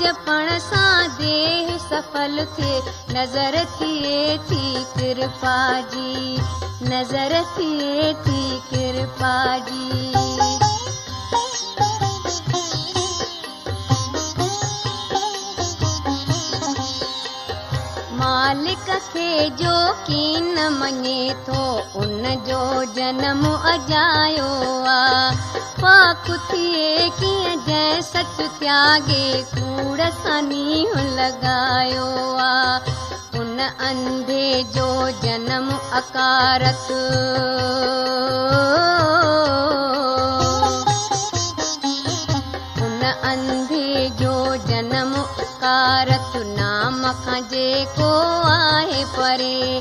[0.00, 2.80] जपण सां देह सफल थिए
[3.16, 5.56] नज़र थिए थी कृपा
[5.94, 6.38] जी
[6.90, 9.36] नज़र थिए थी कृपा
[9.70, 10.53] जी
[18.24, 19.72] मालिक खे जो
[20.04, 21.62] कीन मञे थो
[22.02, 22.60] उन जो
[22.96, 23.42] जनम
[23.72, 24.52] अजायो
[24.92, 32.06] आहे पाक थिए कीअं जंहिं सच त्यागे कूड़ सां नींहुं लॻायो
[32.46, 32.94] आहे
[33.40, 33.58] उन
[33.90, 34.88] अंधे जो
[35.24, 35.68] जनम
[36.00, 36.88] अकारत
[42.86, 44.34] उन अंधे जो
[44.70, 46.33] जनम अकारत नाम
[47.84, 49.80] جيڪو آهي پري.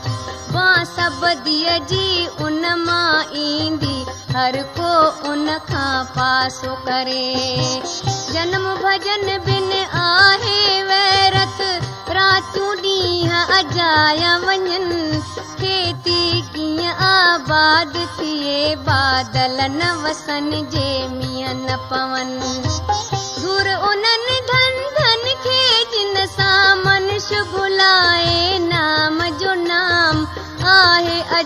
[0.51, 4.05] بانس بديءَ جي ان مان ايندي.
[4.35, 7.35] هر ڪو ان کان پاسو ڪري.
[8.33, 11.61] جنم ڀڄن بن آهي ويرت.
[12.09, 15.21] راتيون ڏينهن اجايا وڃن.
[15.59, 22.39] کيتي ڪيئن آباد ٿئي بادل نه وسن جي مينهن نه پون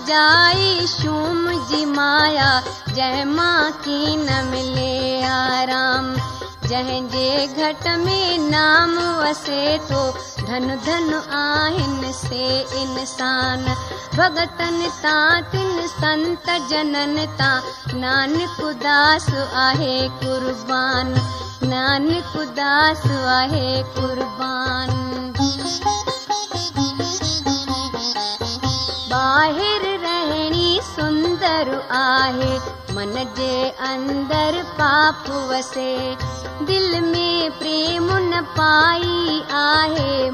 [0.07, 2.51] अजाई शूम जी माया
[2.97, 6.05] जंहिं मां की न मिले आराम।
[6.67, 10.03] जंहिंजे घट में नाम वसे थो
[10.41, 12.47] धन धन आहिनि से
[12.83, 13.65] इंसान।
[14.15, 17.55] भगतनि तां तिन संत जनन तां
[17.99, 19.27] नानक उदास
[19.65, 21.13] आहे कुर्बान।
[21.73, 23.05] नानक उदास
[23.35, 24.95] आहे कुर्बान।
[29.17, 29.96] ॿाहिरि
[32.97, 36.17] من جي اندر پاپ وسي.
[36.67, 40.29] دل ۾ پريم نه پائي آهي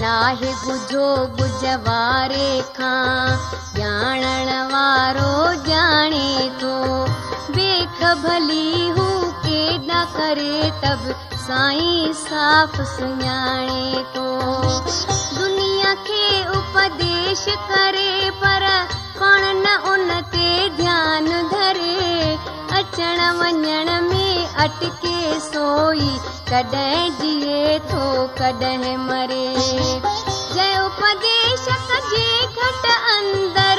[0.00, 3.36] ناهي گجهو گجهه واري کان
[3.76, 6.99] ڄاڻڻ وارو ڄاڻي ٿو
[8.22, 9.08] ڀلي هو
[9.44, 11.10] ڪيڏا ڪري تب
[11.46, 14.28] سائين صاف سڃاڻي ٿو.
[15.36, 16.24] دنيا کي
[16.58, 18.66] اپديش ڪري پر
[19.18, 22.36] پاڻ نه ان تي ڌيان ڌري.
[22.80, 24.28] اچڻ وڃڻ ۾
[24.64, 26.10] اٽڪي سوئي
[26.50, 28.04] ڪڏهن جيئي ٿو
[28.38, 29.48] ڪڏهن مري.
[30.54, 31.66] جئي اپديش
[32.12, 33.78] جي گهٽ اندر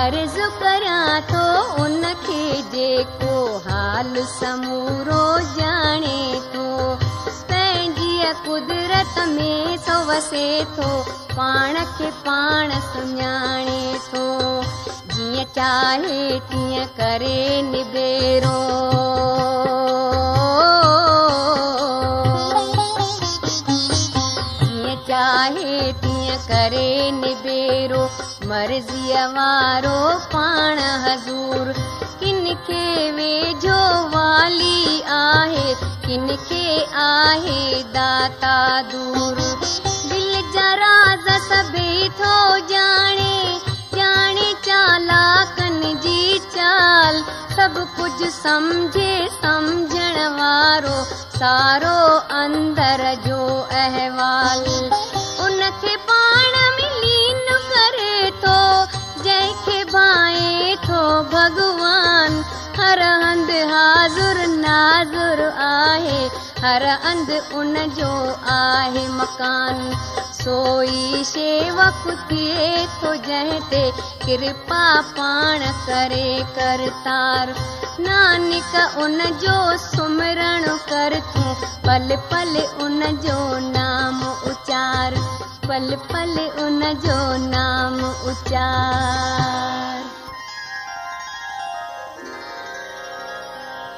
[0.00, 1.44] عرض ڪريان ٿو
[1.82, 5.22] ان کي جيڪو حال سمورو
[5.58, 6.66] ڄاڻي ٿو
[7.48, 9.50] پنهنجي قدرت ۾
[9.86, 10.46] ٿو وسي
[10.76, 10.90] ٿو
[11.36, 14.24] پاڻ کي پاڻ سڃاڻي ٿو
[15.14, 18.58] جيئن چاهي تيئن ڪري نبيرو.
[24.60, 28.02] جيئن چاهي تيئن ڪري نبيرو
[28.52, 29.98] مرضيءَ وارو
[30.34, 31.72] پاڻ حضور.
[32.20, 32.86] ڪن کي
[33.18, 33.82] ويجهو
[34.14, 35.68] والي آهي
[36.06, 36.64] ڪن کي
[37.08, 38.56] آهي داتا
[38.92, 39.36] دور.
[40.10, 43.39] دل جا راز سڀئي ٿو ڄاڻي ڄاڻي
[53.72, 54.64] احوال.
[55.44, 58.58] ان کي پاڻ ملين ڪري ٿو
[59.24, 61.02] جنهن کي ڀائي ٿو
[61.32, 62.42] ڀڳوان
[62.78, 67.28] هر هنڌ هاز ناظر ناظر آهي هر انڌ
[67.58, 68.12] ان جو
[68.54, 69.76] آهي مڪان.
[70.40, 73.84] سوئي شيوڪ ٿئي ٿو جنهن تي
[74.24, 74.84] ڪرپا
[75.16, 77.52] پاڻ ڪري ڪرتار.
[78.06, 81.54] نانڪ ان جو سمرڻ ڪر تون
[81.86, 85.18] پل پل ان جو نام اچار
[85.66, 90.00] پل پل ان جو نام اچار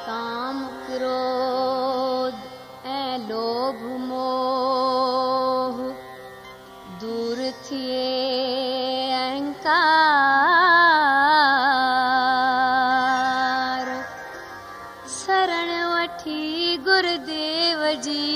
[0.06, 1.41] ڪام ڪروڌ
[4.08, 5.76] मोह
[7.00, 8.08] दूर थिए
[9.16, 9.72] अहंकार।
[15.16, 16.42] शरण वठी
[16.88, 18.28] गुरुदेव जी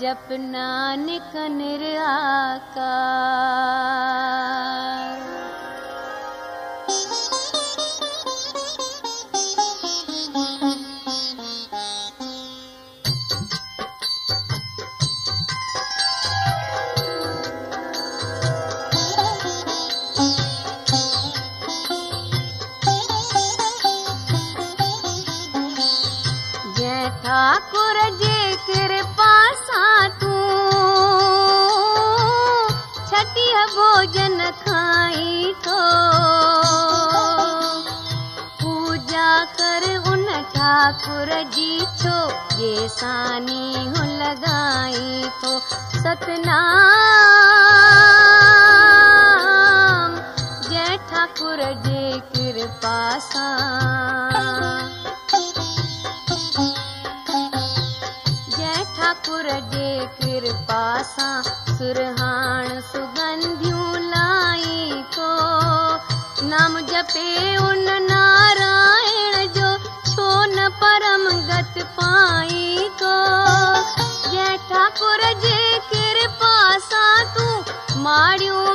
[0.00, 2.68] जप नानक निराकार
[28.66, 29.32] ڪرپا
[29.66, 30.40] سان تون
[33.10, 35.78] ڇٽيهه ڀوڄن کائي ٿو
[38.62, 41.72] پوڄا ڪر ان ٺاڪر جي
[42.02, 42.18] ڇو
[42.56, 42.72] جي
[43.96, 45.10] هو لڳائي
[45.42, 45.52] ٿو
[46.02, 46.90] ستنام
[50.70, 52.98] جئي ٺاڪر جي ڪرپا
[53.30, 54.99] سان
[66.50, 69.68] نام جپي ان نارائڻ جو
[70.10, 73.14] ڇو نه پرم گت پائي ٿو
[74.32, 75.60] جئي ٺاڪر جي
[75.90, 76.54] ڪرپا
[76.88, 78.69] سان تون ماڙيون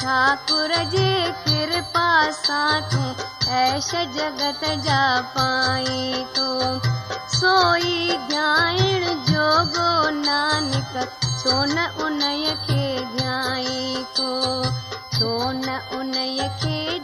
[0.00, 1.10] ٺاڪر جي
[1.44, 2.08] ڪرپا
[2.42, 3.08] سان تون
[3.58, 5.00] ايش جگت جا
[5.34, 6.50] پائي ٿو
[7.38, 9.88] سوئي ڌيان جوگو
[10.18, 10.92] نانڪ
[11.42, 12.84] ڇو نه اني کي
[13.16, 16.95] ڌيائي ڇو نه اني کي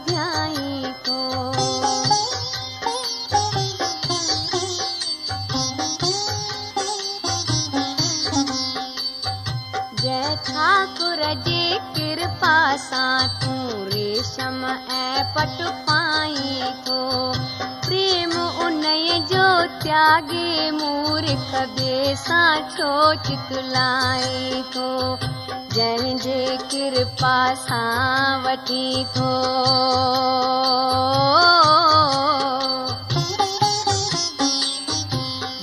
[12.93, 16.57] سان تون ريشم ۽ پٽ پائي
[16.87, 16.97] ٿو.
[17.85, 18.33] پريم
[18.65, 19.45] اني جو
[19.83, 22.91] تياگي مورک ٻئي سان ڇو
[23.27, 24.89] چتلائي ٿو
[25.75, 26.37] جنهن جي
[26.73, 29.31] ڪرپا سان وٺي ٿو.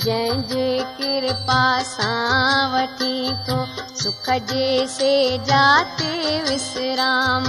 [0.03, 1.63] جنهن جي ڪرپا
[1.95, 3.10] سان وٺي
[4.01, 7.43] سک جي جاتي وشرام.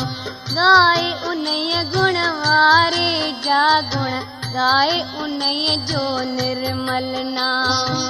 [0.56, 1.61] ڳائي اني
[1.94, 3.62] گڻ واري جا
[3.94, 4.11] گڻ
[4.54, 8.02] ڳائي اني جو نرمل نام.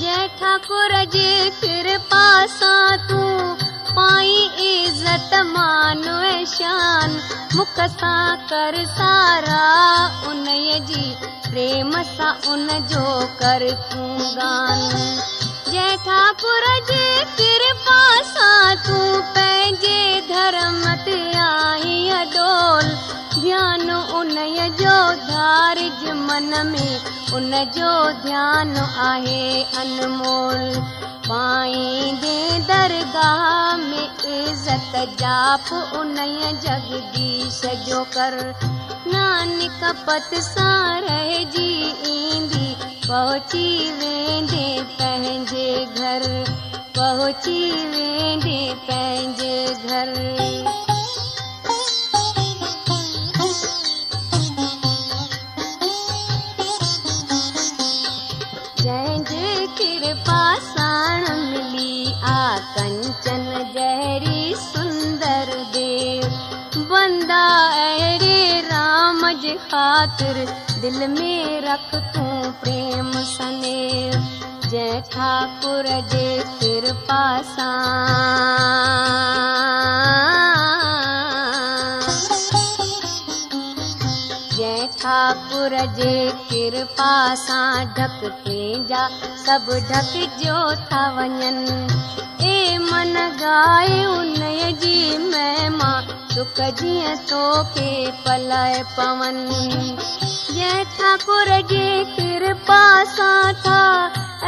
[0.00, 1.32] جئي ٺاڪر جي
[1.62, 2.26] ڪرپا
[2.58, 6.04] سان تون پائي عزت مان
[6.56, 7.18] شان.
[7.56, 9.64] مک سان ڪر سارا
[10.30, 11.06] اني جي
[11.50, 13.06] پريم سان ان جو
[13.40, 15.49] ڪر تون گان
[19.34, 20.82] پنهنجي ڌرم
[25.28, 26.88] ڌيان من ۾
[27.32, 27.92] ان جو
[28.24, 30.80] ڌيان آهي انمول.
[31.28, 38.34] پائيندي درگاهه ۾ عزت جاپ اني جگديش جو ڪر.
[39.12, 42.99] نانڪ پت سان ايندي
[44.00, 44.66] वेंदे
[46.96, 47.60] पहुची
[47.92, 48.58] वेंदे
[59.78, 66.24] कृपा साण मिली आ कंचन जहरी सुंदर देव।
[66.92, 67.44] बंदा
[67.84, 70.44] अहिड़े राम जे ख़ातिर
[70.82, 71.32] دل ۾
[71.62, 73.80] رک تون پريم سني
[74.70, 76.28] جئي ٺاڪر جي
[76.60, 77.80] ڪرپا سان.
[84.56, 86.14] جئي ٺاڪر جي
[86.50, 88.48] ڪرپا سان ڍڪ
[88.92, 89.02] جا
[89.44, 90.12] سڀ ڍڪ
[90.44, 90.58] جو
[90.88, 91.60] ٿا وڃن.
[92.46, 93.14] اي من
[94.82, 94.96] جي
[95.28, 95.92] مهما
[96.34, 97.92] سک جيئن توکي
[98.24, 99.36] پلائي پون
[100.48, 102.82] ٺاڪر جي ڪرپا
[103.16, 103.80] سان ٿا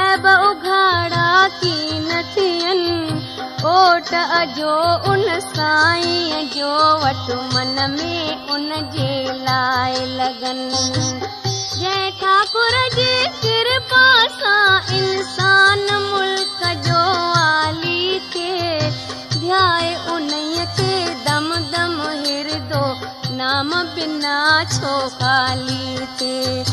[0.03, 1.27] ايب اگهاڙا
[1.61, 2.81] ڪين ٿين
[3.73, 4.77] اوٽ اجو
[5.11, 6.73] ان سائين جو
[7.03, 8.17] وٽ من ۾
[8.55, 9.13] ان جي
[9.49, 14.05] لاءِ لڳن جئي ٺاڪر جي ڪرپا
[14.41, 17.01] سان انسان ملڪ جو
[17.45, 18.91] آلي ٿئي
[19.41, 20.95] ڌيائي انهيءَ کي
[21.27, 22.87] دم دم هردو
[23.43, 26.65] नाम बिना छो ख़ाली थिए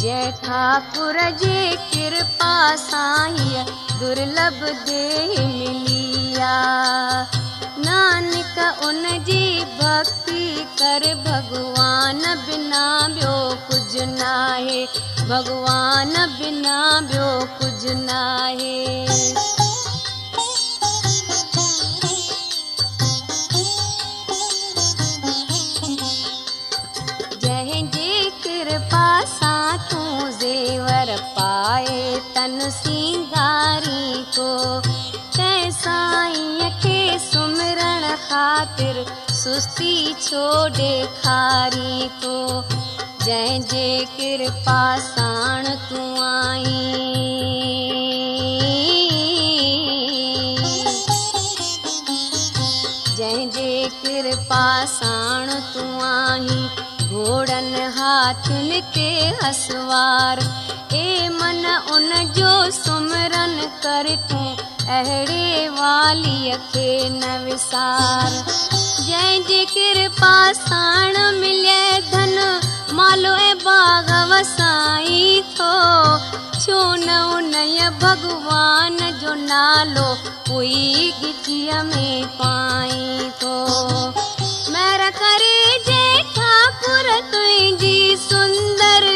[0.00, 3.64] जय ठाकुर जे, कृपा सां हीअ
[4.00, 4.58] दुर्लभ
[4.88, 6.52] देह मिलिया।
[7.86, 10.44] नानक उन जी भक्ति
[10.82, 13.36] कर, भगवान बिना ॿियो
[13.70, 14.84] कुझु नाहे।
[15.30, 19.69] भॻवान बिना ॿियो कुझु नाहे।
[31.70, 34.46] پائي تن سنگاري ڪو.
[35.34, 38.98] تنهن سائين کي سمرڻ خاطر
[39.42, 40.46] سستي ڇو
[40.78, 42.34] ڏيکاري تو
[43.24, 43.86] جنهن جي
[44.16, 46.82] ڪرپا ساڻ تون آئي.
[53.16, 53.72] جنهن جي
[54.02, 54.64] ڪرپا
[54.98, 55.29] ساڻ
[57.60, 59.08] گهوڙن هاٿين تي
[59.42, 60.38] هسوار.
[60.92, 64.46] اي من ان جو سمرن ڪر تون
[64.96, 68.30] اهڙي واليءَ کي نه وسار.
[69.06, 72.36] جنهن جي ڪرپا ساڻ ملي ڌن
[73.00, 75.74] مالو ۽ باغ وسائي ٿو.
[76.64, 77.54] ڇو نه ان
[78.00, 80.08] ڀڳوان جو نالو
[80.48, 82.08] ڪوئي گچيءَ ۾
[82.40, 83.56] پائي ٿو
[87.32, 89.06] تنهنجي سندر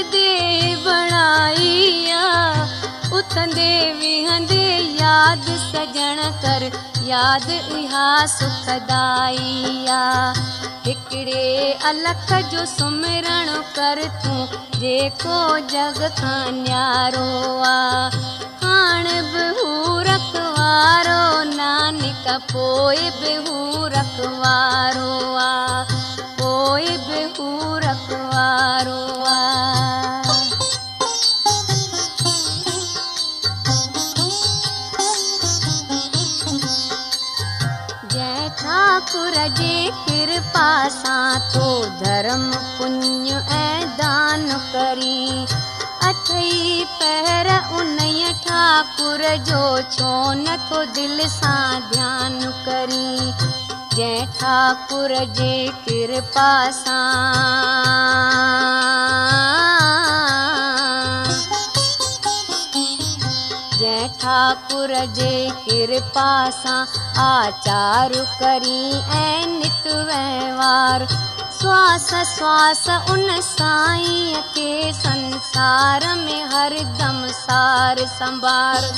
[5.64, 6.62] سجڻ ڪر
[7.08, 7.48] ياد
[10.86, 14.40] هڪڙي الک جو سمرڻ ڪر تون
[14.80, 15.40] جيڪو
[15.74, 17.28] جڳ کان نيارو
[17.72, 18.34] آهي
[21.56, 23.34] نانڪ پوءِ به
[26.64, 30.36] پوءِ به هو رکوارو آهي
[38.12, 41.68] جئي ٺاڪر جي ڪرپا سان ٿو
[42.00, 42.46] ڌرم
[42.78, 45.20] پڻيه ۽ دان ڪري.
[46.12, 47.46] اٺئي پهر
[47.80, 47.96] ان
[48.46, 49.62] ٺاڪر جو
[49.98, 50.14] ڇو
[50.46, 53.63] نٿو دل سان ڌيان ڪري
[53.96, 56.48] जय ठाकुर जे कृपा
[63.78, 66.80] जय ठाकुर जे कृपा सां।
[67.24, 68.82] आचार करी
[69.18, 71.06] ऐं नित वहिंवार
[71.60, 78.92] श्वास श्वास उन साईं खे संसार में हरदम सार संभार।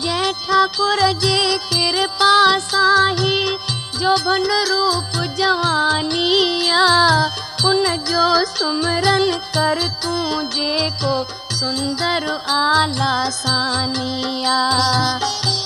[0.00, 2.34] जय ठाकुर जे कृपा
[2.68, 3.58] सां ही
[4.02, 6.86] جو ڀن روپ آهي
[7.68, 8.22] ان جو
[10.02, 11.12] تون جيڪو
[11.58, 14.56] سندر اعليٰ سانيا.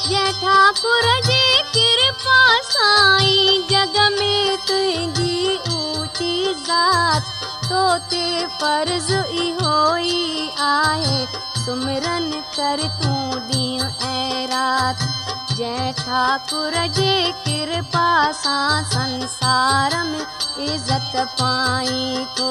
[0.08, 2.38] جئي ٺاڪر جي ڪرپا
[2.72, 4.30] سائين جڳ ۾
[4.66, 6.34] تنهنجي اوچي
[6.66, 7.34] ذات
[7.68, 8.24] تو تي
[8.58, 11.26] فرض اهو ئي آهي
[11.64, 15.25] سمرن ڪر تون ڏينهن ۽ رات
[15.56, 17.12] جئي ٺاڪر جي
[17.44, 18.08] ڪرپا
[18.40, 20.20] سان سنسار ۾
[20.64, 22.50] عزت پائي ٿو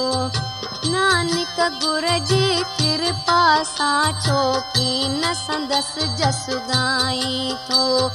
[0.93, 3.38] نانڪ گر جي ڪرپا
[3.75, 4.41] سان ڇو
[4.75, 4.89] ڪه
[5.21, 6.43] نه سندس جس
[6.74, 8.09] ڳائي ٿو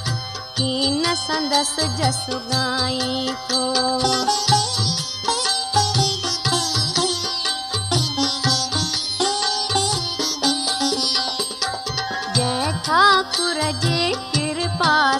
[0.57, 0.71] ڪه
[1.01, 4.50] نه سندس جس ڳائي ٿو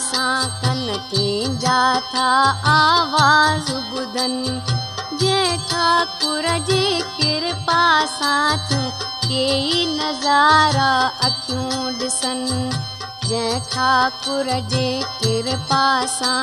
[0.02, 1.82] ڪرپا سان ڪن تنهنجا
[2.12, 2.30] ٿا
[2.72, 4.34] آواز ٻڌن
[5.20, 6.86] جئي ٺاڪر جي
[7.18, 7.84] ڪرپا
[8.18, 8.90] سان تون
[9.28, 10.94] ڪيئي نظارا
[11.30, 12.42] اکيون ڏسن
[13.28, 14.90] جنهن ٺاڪر جي
[15.22, 15.86] ڪرپا
[16.18, 16.40] سان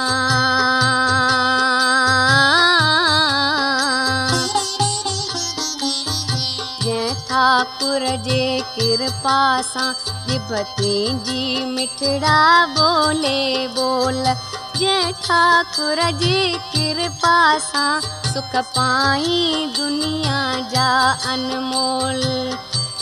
[7.38, 9.92] ٺاڪر جي ڪرپا سان
[11.74, 12.40] مٺڙا
[12.76, 14.16] بولي بول.
[16.22, 16.40] جي
[16.72, 18.00] ڪرپا سان
[18.32, 20.42] سک پائي دنيا
[20.72, 20.90] جا
[21.34, 22.26] انمول.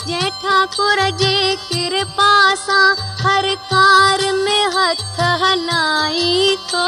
[0.05, 2.31] جنهن ٺاڪر جي ڪرپا
[2.65, 6.87] سان هر ڪار ۾ هٿ هلائي ٿو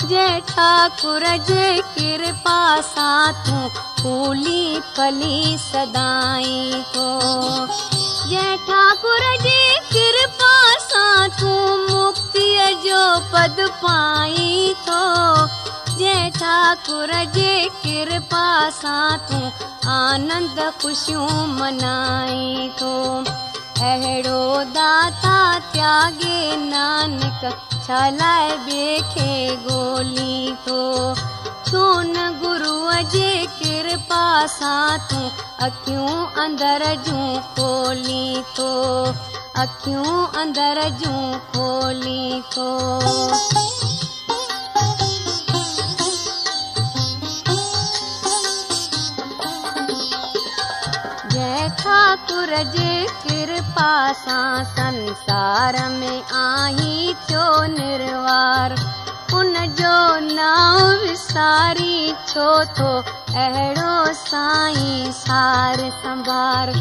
[0.00, 3.68] ٺاڪر جي ڪرپا سان تون
[4.00, 7.08] فولي فلي سدائين ٿو
[8.30, 9.62] جنهن ٺاڪر جي
[9.94, 10.52] ڪرپا
[10.84, 13.02] سان تون مڪتيءَ جو
[13.32, 15.02] پد پائي ٿو
[15.98, 18.46] جنهن ٺاڪر جي ڪرپا
[18.80, 19.50] سان تون
[19.98, 22.94] آنند خوشيون منائي ٿو
[23.86, 25.34] اهڙو داتا
[25.72, 26.38] تياگي
[26.70, 27.42] نانڪ
[27.86, 29.34] ڇا لاءِ ٻئي کي
[29.66, 30.80] ڳولهي ٿو
[31.68, 33.30] ڇو نه گروءَ جي
[33.60, 34.24] ڪرپا
[34.56, 35.28] سان تون
[35.66, 38.72] اکيون اندر جون کولي ٿو
[39.64, 42.68] اکيون اندر جون کولي ٿو
[52.08, 53.88] ٺاڪر جي ڪرپا
[54.20, 56.12] سان سنسار ۾
[56.42, 56.92] آهي
[57.26, 58.74] ٿيو نروار.
[59.38, 59.50] ان
[59.80, 59.98] جو
[60.28, 61.98] نام وساري
[62.30, 62.46] ڇو
[62.78, 62.92] ٿو
[63.42, 66.72] اهڙو سائين سار سنڀار.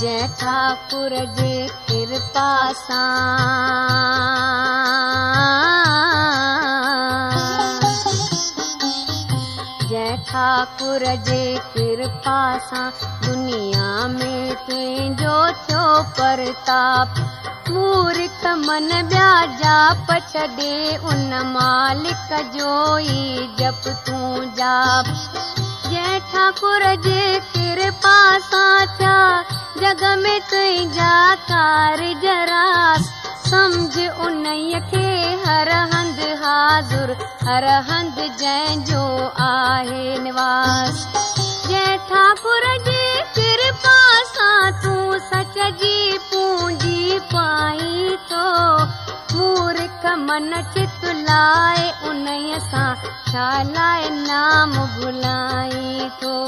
[0.00, 1.54] جئي ٺاڪر جي
[1.90, 2.48] ڪرپا
[2.86, 4.34] سان
[10.34, 11.42] ٺاڪر جي
[11.74, 12.88] ڪرپا سان
[13.26, 14.30] دنيا ۾
[14.66, 15.84] تنهنجو ٿيو
[16.16, 17.20] پرتاپ.
[17.74, 19.28] مورک من ٻيا
[19.60, 25.63] جاپ ڇڏي ان مالڪ جو ئي جپ تون جاپ
[28.98, 29.18] ٿيا
[29.80, 31.14] جڳ ۾ تنهنجا
[31.48, 33.08] ڪارج راس
[33.50, 34.46] سمجهه ان
[34.90, 35.08] کي
[35.46, 37.14] هر هنڌ حاضر.
[37.46, 39.02] هر هنڌ جنهن جو
[39.48, 40.04] آهي
[44.82, 45.93] تون سچ جي
[50.34, 52.28] من چت لاءِ ان
[52.70, 56.38] سان ڇا لاءِ نام ڀلائي ٿو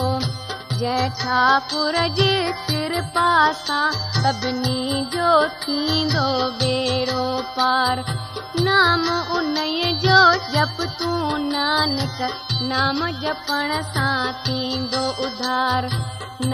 [0.80, 2.32] جئي ٺاڪر جي
[2.70, 3.26] ڪرپا
[3.58, 5.28] سان سڀني جو
[5.60, 6.26] ٿيندو
[6.58, 8.02] ٻيڙو پار.
[8.66, 9.54] نام ان
[10.06, 10.18] جو
[10.56, 12.20] جپ تون نانڪ
[12.72, 15.88] نام جپڻ سان ٿيندو اڌار.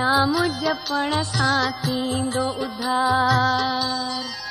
[0.03, 4.42] نام جپڻ سان ٿيندو اڌار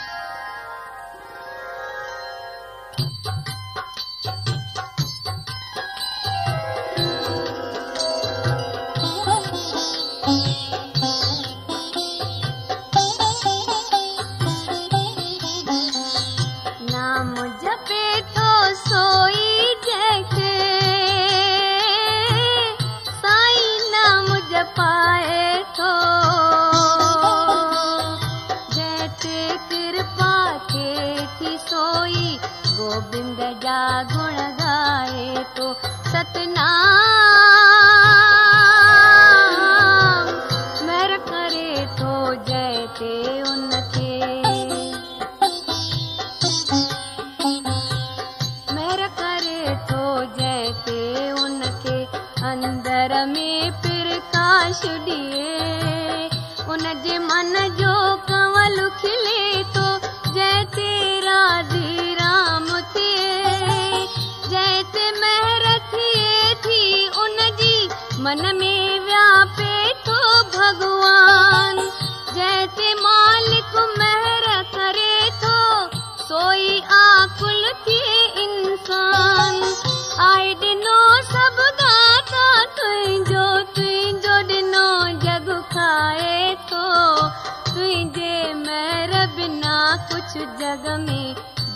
[90.32, 91.22] ڪجهه جڳ ۾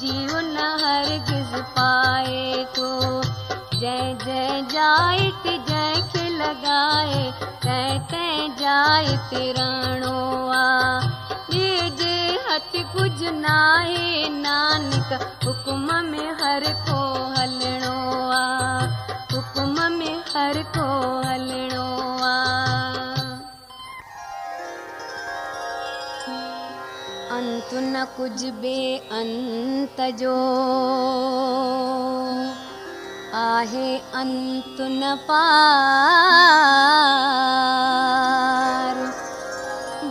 [0.02, 2.44] جيو نه هرگز پائي
[2.76, 2.92] ٿو
[3.82, 7.18] جئي جئي جائي تي جنهن کي لڳائي
[7.66, 8.48] تنهن تنهن
[9.32, 10.14] تي رهڻو
[10.54, 11.74] آهي
[14.40, 15.10] نانڪ
[15.48, 17.02] حڪم ۾ هر ڪو
[17.36, 18.00] هلڻو
[18.40, 18.90] آهي
[19.36, 20.90] حڪم ۾ هر ڪو
[27.78, 28.78] कुझु बे
[29.12, 30.36] अंत जो
[33.36, 35.44] आहे अंत न पार।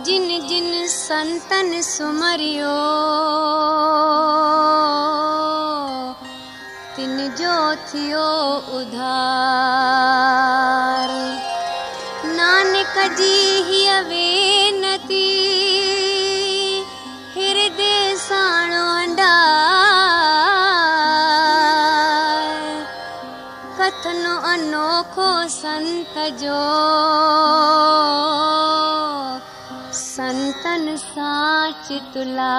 [0.05, 2.77] जिन जिन संतन सुमरियो
[6.95, 8.27] तिन जो थियो
[8.77, 10.64] उधार
[25.05, 26.61] अनोखो संत जो
[29.93, 32.53] संतन साच तुला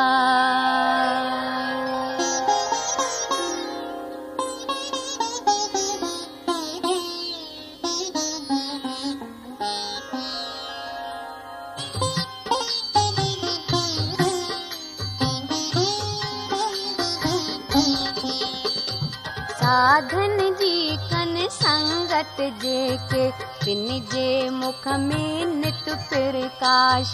[22.16, 23.30] संगत जेके
[23.64, 27.08] तिन जे मुख में नित प्रकाश।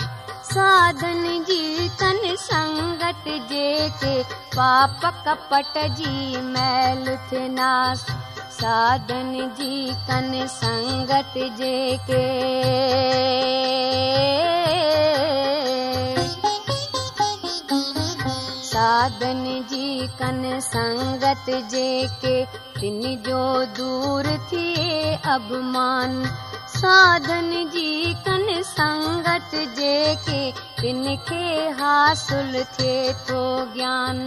[0.45, 4.23] साधन जी कन संगत जेके
[4.57, 8.07] पाप कपट जी मैल थे नास
[8.53, 12.23] साधन जी कन संगत जेके
[18.65, 19.45] साधन
[20.03, 22.45] جي ڪن سنگت جيڪي
[22.81, 23.43] تن جو
[25.35, 26.25] اڀمان
[26.69, 30.41] ساڌن جي ڪن سنگت جيڪي
[30.81, 34.19] تن کي حاصل ٿئي ٿو گيان.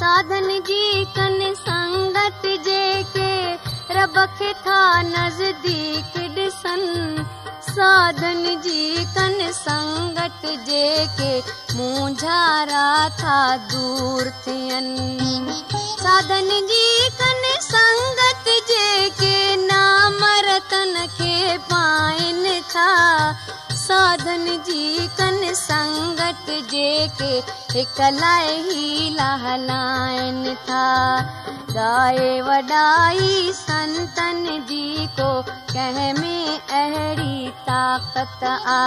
[0.00, 3.56] ساڌن جي ڪن سنگت جيڪي
[3.90, 7.24] रब खे था नज़दीक ॾिसनि
[7.68, 11.32] साधन जी कन संगत जेके
[11.76, 12.88] मुंझारा
[13.20, 13.38] था
[13.72, 15.64] दूर थियनि।
[16.02, 19.34] साधन जी कन संगत जेके
[19.66, 22.92] नाम रतन खे पाइनि था
[24.28, 27.36] ساڌن جي ڪن سنگت جيڪي
[27.74, 30.80] هڪ لاءِ هي لهلائن ٿا.
[31.76, 35.28] ڳائي وڏائي سنتن جي ڪو
[35.70, 36.34] ڪنهن ۾
[36.80, 37.38] اهڙي
[37.70, 38.82] طاقت آ.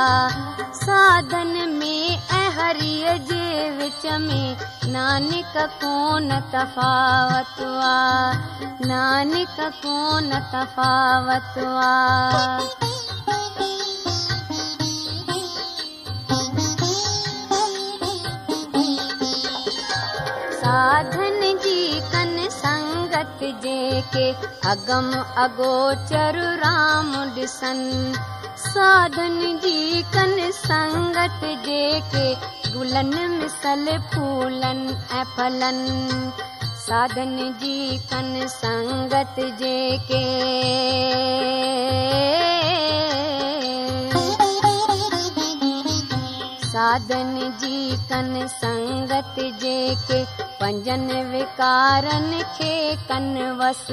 [0.82, 1.96] ساڌن ۾
[2.42, 3.50] ۽ هريءَ جي
[3.82, 4.40] وچ ۾
[4.98, 7.98] نانڪ ڪونه تفاوت آ.
[8.94, 12.91] نانڪ ڪونه تفاوت آ
[20.72, 21.80] ساڌن جي
[22.12, 24.28] ڪن سنگت جيڪي
[24.74, 25.10] اگم
[25.44, 27.82] اگوچر رام ڏسن
[28.66, 32.24] ساڌن جي ڪن سنگت جيڪي
[32.76, 34.82] گلن مسل ڦولن
[35.20, 35.84] ۽ ڦلن.
[36.86, 40.26] ساڌن جي ڪن سنگت جيڪي
[46.92, 50.18] साधन जी कन संगत जेके
[50.62, 52.74] पंजनि विकारनि खे
[53.10, 53.86] कन वस।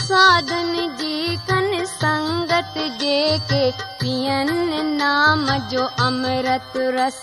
[0.00, 3.70] साधन जी कन संगत जेके
[4.02, 7.22] पियनि नाम जो अमृत रस।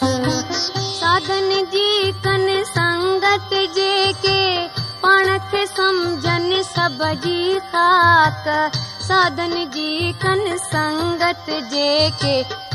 [0.80, 4.42] साधन जी कन संगत जेके
[5.04, 8.50] पाण खे सम्झनि सभ जी खाक
[9.08, 10.12] साधन जी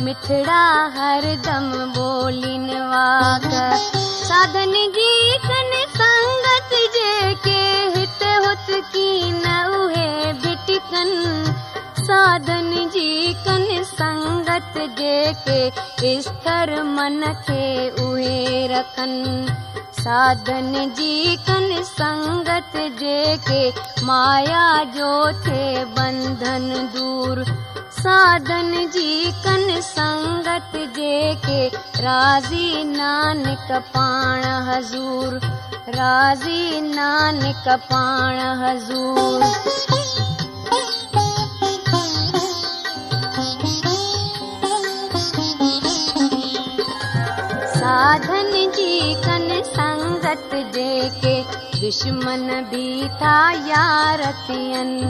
[0.05, 0.63] मिठड़ा
[0.97, 1.67] हरदम
[2.03, 3.47] ॿोलीनि वाक।
[4.29, 5.11] साधन जी
[5.47, 7.59] कन संगत जेके
[7.97, 11.55] हित हुत की न उहे भिटकनि
[12.05, 17.67] साधन जी कन संगत जेके स्तर मन खे
[18.05, 19.70] उहे रखनि
[20.01, 23.63] साधन जी कन संगत जेके
[24.05, 25.11] माया जो
[25.43, 27.45] थे बंधन दूर।
[27.99, 31.67] साधन जी कन संगत जेके
[32.03, 35.41] राज़ी नानक पाण हज़ूर।
[35.91, 39.45] राज़ी नानक पाण हज़ूर
[47.91, 51.33] साधन जी कन संगत जेके
[51.79, 55.09] दुश्मन भी था यार थियनि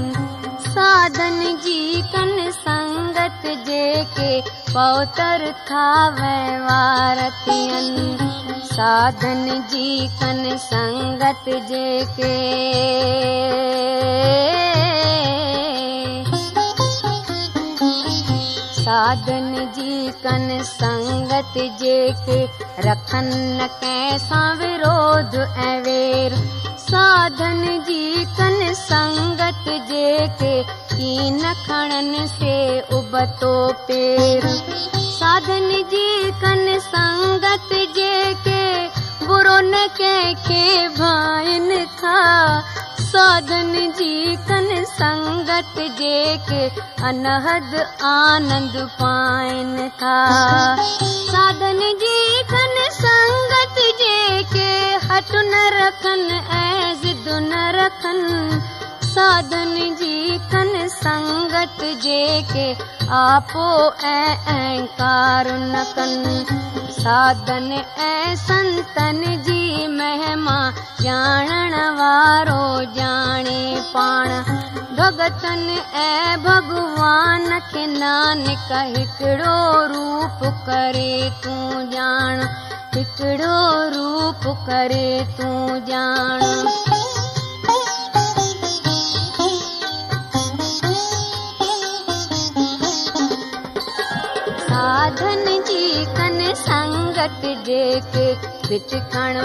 [0.68, 4.40] साधन जी कन संगत जेके
[4.72, 5.84] पौतर था
[7.44, 8.16] थियनि
[8.72, 12.34] साधन जी कन संगत जेके
[18.90, 22.38] साधन जी कन संगत जेके
[22.86, 26.34] रखन न कंहिंसां विरोध ऐं वेर
[26.84, 30.62] साधन जी कन संगत जेके
[30.94, 32.58] की न खणन से
[32.98, 33.54] उबतो
[33.86, 34.48] पेर।
[34.98, 38.62] साधन जी कन संगत जेके
[39.26, 40.66] बुरो न कंहिंखे
[40.98, 42.18] भाइन था
[43.10, 46.60] ساڌن جي ڪن سنگت جيڪي
[47.08, 47.72] انهد
[48.10, 50.18] آنند پائن ٿا.
[51.30, 52.20] ساڌن جي
[52.52, 54.68] ڪن سنگت جيڪي
[55.08, 56.22] هٽ نه رکن
[56.58, 58.22] ۽ ضد نه رکن
[59.14, 62.66] ساڌن جي ڪن سنگت جيڪي
[63.20, 63.68] آپو
[64.10, 64.30] ۽
[67.02, 67.70] ساڌن
[68.04, 70.56] ۽ سنتن جي مهما
[71.02, 72.64] ڄاڻڻ وارو
[72.96, 74.34] ڄاڻي پاڻ.
[74.98, 75.64] ڀگتن
[76.02, 79.56] ۽ ڀڳوان کي نانڪ هڪڙو
[79.94, 82.44] روپ ڪري تون ڄاڻ.
[82.98, 83.58] هڪڙو
[83.96, 86.79] روپ ڪري تون ڄاڻ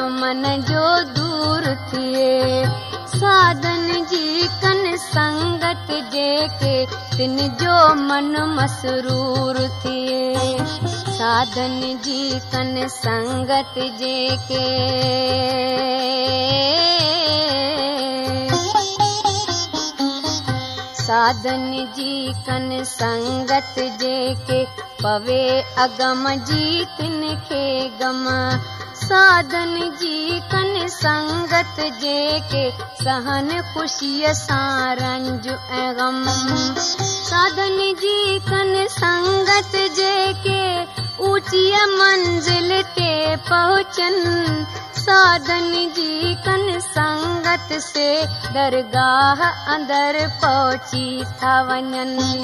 [0.10, 2.66] मन जो दूर थिए।
[3.08, 6.86] साधन जी कन संगत जेके
[7.18, 10.36] तिन जो मन मसरूर थिए।
[10.88, 14.66] साधन जी कन संगत जेके
[21.06, 24.64] साधन जी कन संगत जेके
[25.02, 25.44] पवे
[25.84, 27.66] अगम जी तिन खे
[28.00, 28.24] गम।
[29.02, 32.64] साधन जी कन संगत जेके
[33.04, 36.24] सहन ख़ुशीअ सां रंज ऐं गम।
[37.30, 40.64] साधन जी कन संगत जेके
[41.28, 44.66] ऊचीअ मंज़िल ते पहुचनि
[45.06, 48.08] साधन जी कन संगत से
[48.54, 49.42] दरगाह
[49.74, 52.44] अंदर पहुची था वञनि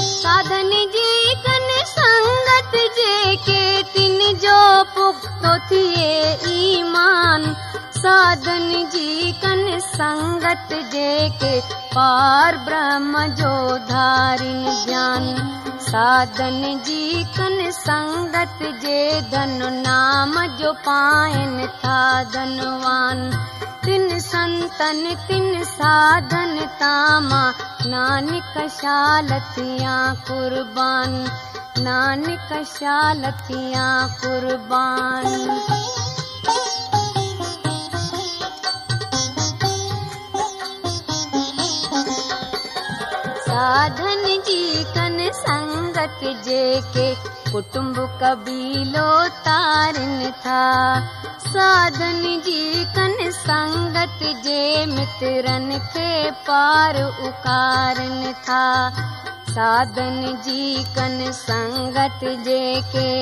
[0.00, 7.54] साधन जी कन संगत जेके तिन जो पुख़्तो थिए ईमान।
[7.98, 11.60] साधन जी कन संगत जेके
[11.94, 15.24] पार ब्रह्म जो धारिन ज्ञान
[15.88, 23.30] साधन जी कन संगत जे धन नाम जो पाइन था धनवान।
[23.84, 27.42] तिन संतन तिन साधन तामा
[27.86, 29.96] नानक शालतिया
[30.28, 31.16] कुर्बान।
[31.78, 33.88] नानक शालतिया
[34.20, 35.26] कुर्बान
[47.52, 50.98] ڪٽنب ڪبيلو تارن ٿا.
[51.52, 58.90] ساڌن جي ڪن سنگت جي مترن کي پار اڪارن ٿا.
[59.54, 63.14] ساڌن جي ڪن سنگت جيڪي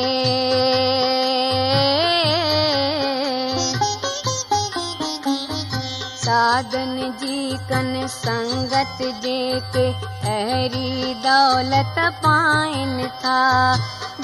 [6.26, 9.84] ساڌن جي ڪن سنگت جيڪي
[10.30, 13.42] اهڙي دولت پائن ٿا.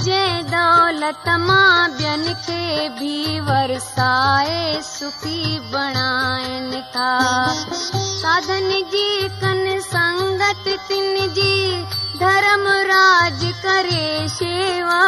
[0.06, 7.10] جنهن دولت مان ٻين کي به ورسائي سکي بڻائن ٿا.
[8.22, 11.84] ساڌن جي ڪن سنگت تن جي
[12.20, 15.06] ڌرم راج ڪري شيوا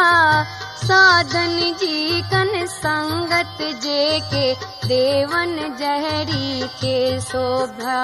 [0.85, 4.45] साधन जी कन संगत जेके
[4.87, 8.01] देवन जहरी खे शोभा।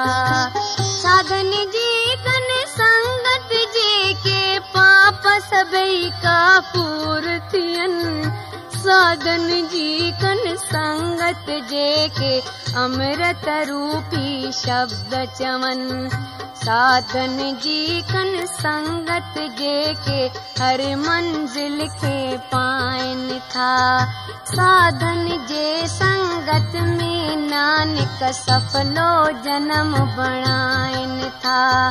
[0.80, 8.32] साधन जी कन संगत जेके पाप सभई कापूर थियनि
[8.78, 12.34] साधन जी कन संगत जेके
[12.84, 16.10] अमृत रूपी शब्द चवनि
[16.66, 20.20] ساڌن جي ڪن سنگت جيڪي
[20.60, 23.72] هر منزل کي پائن ٿا.
[24.52, 31.90] ساڌن جي سنگت ۾ نانڪ سڦلو جنم بڻائن ٿا.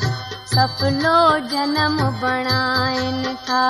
[0.54, 1.18] سڦلو
[1.50, 3.64] جنم بڻائن ٿا